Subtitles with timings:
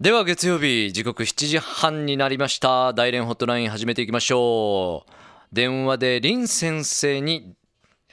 [0.00, 2.94] では月曜日時刻7時半になりました。
[2.94, 5.12] 大連ホットライン始めていきましょう。
[5.52, 7.52] 電話で林先生に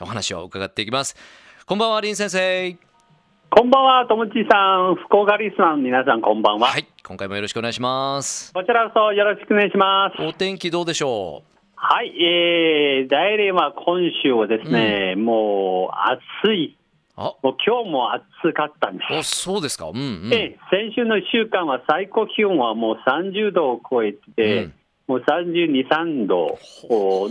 [0.02, 1.16] お話を伺っていきます。
[1.66, 2.78] こんばんは林先生。
[3.50, 4.58] こんばんは、ともちさ
[4.92, 6.68] ん、福岡リスナーの皆さん、こんばんは。
[6.68, 8.52] はい今回もよろしくお願いします。
[8.52, 10.22] こちらこそよろしくお願いします。
[10.22, 11.44] お天気どうでしょ
[11.78, 15.96] はい、えー、大連は今週はですね、もう
[16.44, 16.78] 暑い、
[17.18, 19.14] もう今日も暑かったんです。
[19.14, 19.88] おそうですか。
[19.88, 20.30] うんうん。
[20.30, 24.74] で、先週の1週間は最高気温はもう30度を超えてて、うん。
[25.08, 26.60] もう32、3度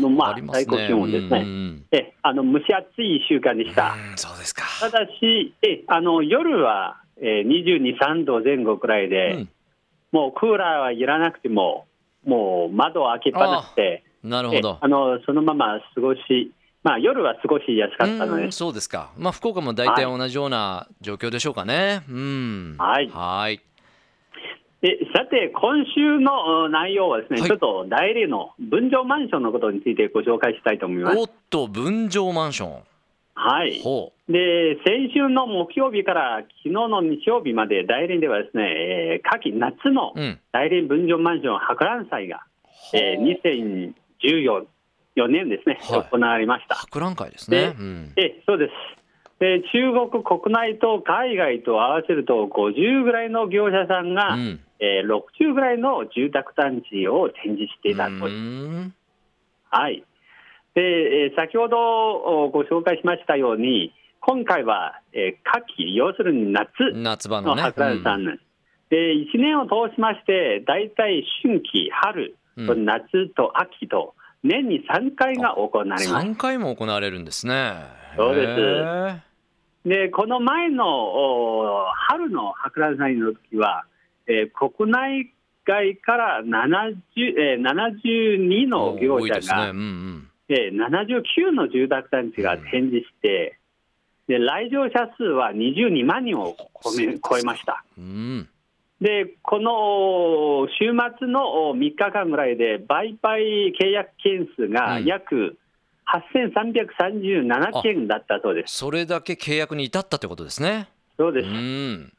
[0.01, 1.41] の、まあ最高気温ですね。
[1.41, 1.84] うんうん。
[1.92, 3.92] えあの蒸し暑い1週間でした。
[3.92, 4.64] うんそうですか。
[4.80, 9.48] ただし、えあの夜は、えー、22、3度前後くらいで、うん。
[10.11, 11.87] もうクーラーはいらなくても、
[12.25, 14.78] もう窓を開けっぱなしで、えなるほど。
[14.80, 16.53] あのそのまま過ごし、
[16.87, 19.11] まあ、夜は過ごしやすかったのでうん、そうですか。
[19.19, 22.05] まあ福岡も大体同じような状況でしょうかね。
[22.09, 22.77] うん。
[22.79, 23.11] はい。
[23.11, 23.61] はい。
[24.83, 27.51] でさて、今週のお内容はですね、はい。
[27.51, 31.19] ちょっと大連の分譲マンションのことについてご紹介したいと思います。
[31.19, 32.78] おっと分譲マンション。
[33.34, 38.62] はい、ほで先週の木曜日から昨日の日曜日まで大連ではですね、
[39.19, 42.45] えー夏季夏のううん大連分譲マンション博覧祭が、
[42.95, 44.67] えー、2014
[45.17, 46.09] 4年ですね、はい。
[46.11, 46.75] 行われました。
[46.75, 47.59] 博覧会ですね。
[47.59, 48.12] でうん。
[48.17, 48.72] えそうです。
[49.39, 54.61] で中国国内と海外と合わせると50ぐらいの業者さんが、うん。
[54.78, 58.94] えー60ぐらいの住宅団地を展示していたとう、ん。
[59.70, 60.05] はい。
[60.75, 67.62] でえー先ほどおご紹介しましたように、今回は、えー夏季、要するに夏の夏場のね。
[67.62, 74.14] 博覧会なんです、で1年を通しまして、大体春季、春とうん夏と秋と、
[74.47, 76.08] 年に3回が行われます。
[76.08, 77.75] 3回も行われるんですね。
[78.16, 79.22] そうで
[79.84, 79.88] す。
[79.88, 83.84] でこの前のお春の博覧会の時は、
[84.27, 85.33] えー国内
[85.64, 89.70] 外から70、えー、72の業者が、ね。
[89.70, 90.28] うんうん。
[90.48, 93.59] えー79の住宅団地が展示して、
[94.28, 97.84] で来場者数は22万人を超え超えました。
[97.97, 98.48] うん
[99.01, 103.41] でこの週末の3日間ぐらいで売買
[103.79, 105.05] 契約件数がうん。
[105.05, 105.59] 約
[106.07, 108.77] 8337件だったそうです。
[108.77, 110.89] それだけ契約に至ったってことですね。
[111.17, 111.49] そうです。
[111.49, 112.12] うん。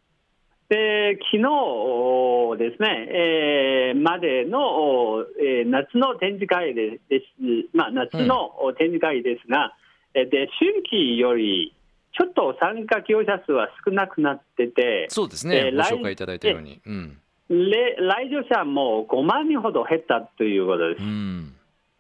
[0.70, 7.26] で昨日ですね、えーまでの、えー夏の展示会でです、
[7.74, 9.74] まあ、夏の展示会ですが、
[10.14, 11.74] えーで春季より
[12.18, 15.62] ちょっと参加業者数は少なくなってて、そうですね。
[15.62, 16.82] ごえー来紹介いただいたように。
[16.86, 17.18] うん。
[17.50, 21.04] れ来場者も5万人ほど減ったということです。
[21.04, 21.54] うん。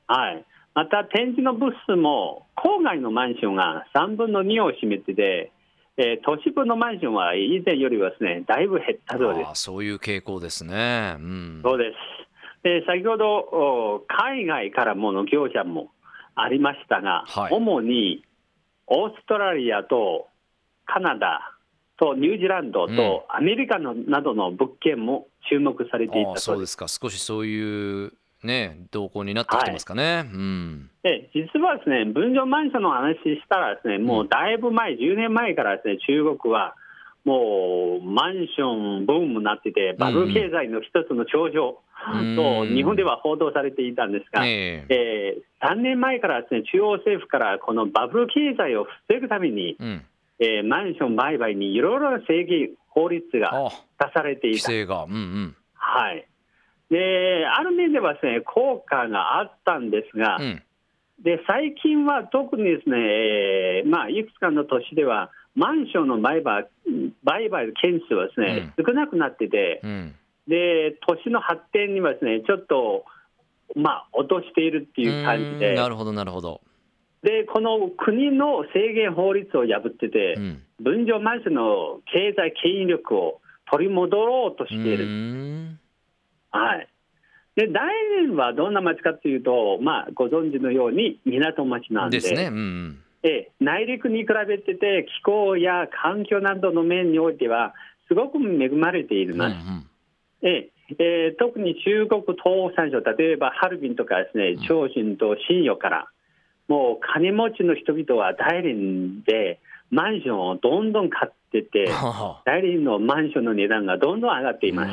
[0.07, 5.51] はい、また展示のブースも郊外のマンションが3分の2を占めてて、
[5.97, 9.61] えー都市部のマンションは以前よりはですねだいぶ減ったそうです。
[9.61, 11.15] そういう傾向ですね。
[11.19, 11.61] うん。
[11.63, 11.97] そうです。
[12.63, 15.91] で先ほどお海外からもの業者も
[16.35, 17.53] ありましたが、はい。
[17.53, 18.23] 主に
[18.87, 20.27] オーストラリアと
[20.85, 21.53] カナダ
[21.99, 26.39] とニュージーランドとアメリカのなどの物件も注目されていたそうで。
[26.39, 26.87] そうですすか。
[26.87, 30.89] 少しそういうね動向になってきてますかね、うん。
[31.03, 36.75] で実はですね分譲マンションの話したらですねもうだいぶ前、10年前からですね中国は
[37.25, 41.79] もうマンションブームになってて、バブル経済の一つの頂上
[42.35, 42.75] とうん。
[42.75, 44.93] 日本では報道されていたんですが、ええ。
[44.93, 50.05] えー3年前からですね中央政府からこのバブル経済を防ぐために、うん。
[50.39, 53.69] えーマンション売買にいろいろな制限、法律があ
[53.99, 54.69] 出されていた。
[54.69, 55.03] 規制が。
[55.03, 55.55] うんうん。
[55.73, 56.27] はい。
[56.89, 60.63] である面ではですね効果があったんですが、うん。
[61.23, 66.67] で最近は特にですね、えーまあ、いくつかの都市では、マンションの売買
[67.23, 70.15] 売買件数はですね、少なくなってて、うん
[70.47, 73.05] で都市の発展にはですねちょっと、
[73.75, 76.61] まあ、落としているっていう感じで、なるほどなるほど、
[77.23, 83.41] でこの国の制限法律を破ってて、うん、分譲マンションの経済牽引力を
[83.71, 85.77] 取り戻ろうとしている。
[86.51, 86.87] はい。
[87.55, 87.89] で大
[88.21, 92.19] 連はどんな町かというと、まあ、ご存知のように港町なんで。
[92.19, 92.45] ですね。
[92.45, 92.99] うん
[93.59, 97.73] 内陸に比べてて気候や環境などの面においては
[98.07, 99.53] すごく恵まれています。
[99.53, 99.87] うんうん
[100.41, 106.07] えええー特に中国東北山省、例えばハルビンとかですね、長春と新余から、
[106.67, 111.85] もう金持ちの人々は大連でマンションをどんどん買ってて、
[112.45, 114.91] 大連のマンションの値段がどんどん上がっています。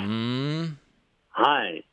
[1.31, 1.85] はい。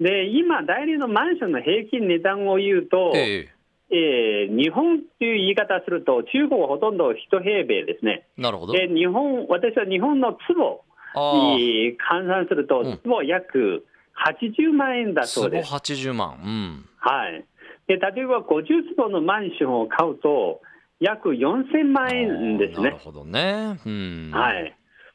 [0.00, 3.48] で、今、大連のマンションの平均値段を言うと、え
[3.90, 8.26] えー日本という言い方をすると、中国はほとんど一平米ですね。
[8.38, 13.84] えなるほどで、日本、私は日本の坪、あに換算するとうん、坪約
[14.16, 15.72] 80万円だそうです。
[15.72, 16.38] 80万。
[16.44, 16.88] うん。
[16.98, 17.44] はい。
[17.86, 20.60] で、例えば50坪のマンションを買うと、
[21.00, 22.84] 約4000万円ですね。
[22.84, 23.80] なるほどね。
[23.84, 24.30] うん。。
[24.32, 24.74] はいい。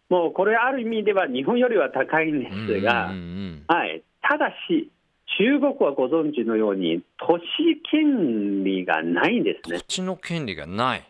[0.10, 3.14] もうこれ、ある意味では日本よりは高いんですが、
[3.68, 4.04] はい。
[4.22, 4.92] ただし、
[5.38, 9.86] 中国はご存知のように、都市権利がないんですね土。
[9.86, 11.04] 地の権利がない。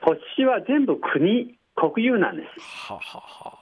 [0.00, 2.48] 土地は全部国、国有なんです。
[2.88, 3.59] ははは。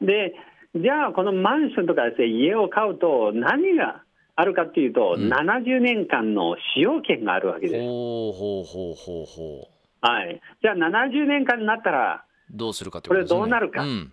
[0.00, 0.34] で、
[0.74, 4.02] じゃあ、このマンションとかです、ね、家を買うと、何が
[4.36, 7.80] あるかっていうと、うん70年間の使用権があるわけです。
[7.80, 10.06] ほうほうほうほうほう。
[10.06, 13.38] はい、じゃあ、70年間になったら、どうするかってことですね。
[13.38, 14.12] これどうなるかうん。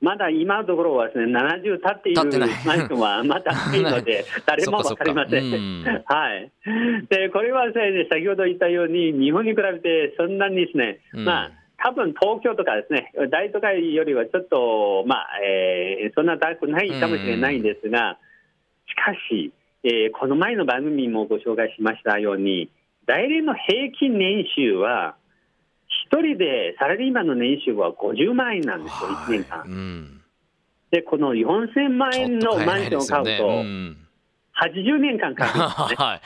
[0.00, 5.44] まだ今のところはです、ね、70経っているマンションはまだないので、 誰も分かりません。
[5.44, 6.52] うんはい、
[7.08, 18.18] でこれはです、ね、先ほど言ったように、日本に比べてそんなにですね、うんまあ多分東京とかですね、大都会よりはちょっと、まあえーそんな高くないかもしれないんですが、
[18.86, 22.70] しかし、えーこの前の番組もご紹介しましたように、
[23.06, 25.16] 大連の平均年収は、
[26.06, 29.68] 一人でサラリーマンの年収は50万円なんですよ、1年間はい。
[29.68, 30.20] うん。
[30.90, 33.96] で、この4000万円のマンションを買うと、うん。
[34.60, 36.04] 80年間かかるんですね。
[36.06, 36.20] はい。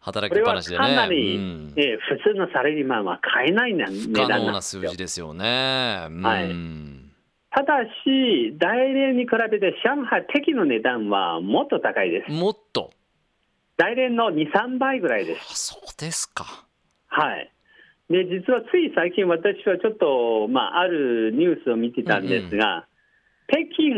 [0.00, 0.78] 働これはきっぱなしでね。
[0.78, 4.98] かなり、うんえー普通のサラリーマンは買えないな値段能ななんですよ数字。
[4.98, 6.06] ですよね。
[6.08, 7.08] うんはい
[7.50, 12.30] ただし、大連に比べて上海、適の値段はもっと高いです。
[12.30, 12.90] もっと。
[13.78, 15.46] 大連の2、3倍ぐらいです。
[15.50, 16.66] あそうですか。
[17.06, 17.50] はい。
[18.10, 22.86] で、実はつい最近、私はちょっと、まあ、あるニュースを見てたんですが、
[23.48, 23.94] 北京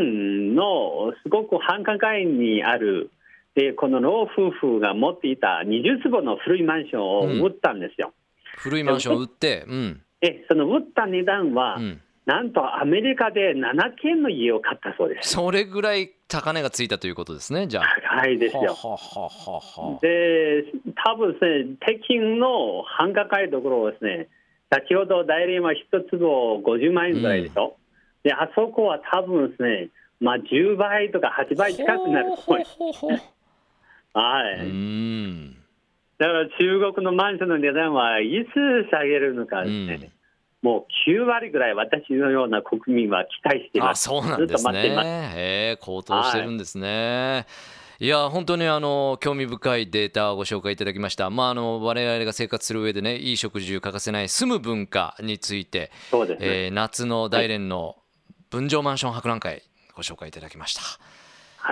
[0.55, 3.11] のすごく繁華街にある、
[3.55, 8.13] でこの老夫婦が持っていた20坪の古いマンションを売ったんですよ。
[8.57, 10.01] 古いマンション売って、うん。
[10.21, 12.01] で、その売った値段は、うん。
[12.25, 15.31] なんとアメリカで7軒の家を買ったそうです。
[15.31, 17.85] それぐらい高値がついたということですね、じゃあ。
[18.21, 18.61] 高いですよ。
[18.61, 20.65] はははで、
[21.03, 24.29] 多分ですね、北京の繁華街どころはですね、
[24.69, 27.75] 先ほど大連は一坪50万円ぐらいでしょ、
[28.23, 29.89] で、あそこは多分ですね、
[30.19, 33.30] まあ10倍とか8倍近くなると思います。
[34.13, 34.65] はい。
[34.65, 35.55] うん。
[36.17, 40.11] だから中国のマンションの値段はいつ下げるのかですね、
[40.61, 44.03] もう9割ぐらい私のような国民は期待していあ、ます。
[44.03, 45.31] そうなんですね。
[45.35, 47.47] ええ、高騰してるんですね。
[47.99, 51.29] いや本当にあの興味深いデータをご紹介いただきました。
[51.31, 56.65] まああの我々が生活する上でね、いい食事を欠かせない住む文化について、そうですね。
[56.65, 57.95] えー夏の大連の
[58.51, 59.63] 分譲マンション博覧会
[59.95, 60.81] ご紹介いただきました。
[60.81, 61.20] はい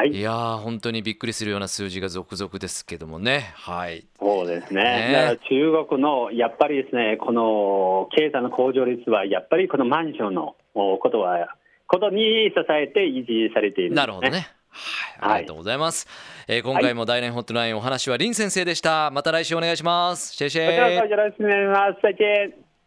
[0.06, 0.22] い。
[0.22, 3.52] やー本当にびっくりするような数字が続々ですけどもね。
[3.56, 4.06] はい。
[4.20, 4.84] そうですね。
[4.84, 11.56] ねだから中国のやっぱりですね、この経済の向上率は、やっぱりこのマンションのおことは、
[11.88, 14.48] ことに支えて維持されているんです、なるほどね。
[14.72, 16.08] はい、ありがとうございます。
[16.48, 19.10] えー今回も大連ホットラインお話は林先生でした。
[19.12, 20.36] また来週お願いします。
[20.36, 22.00] シェイシェよろしくお願いします。
[22.02, 22.69] 再見。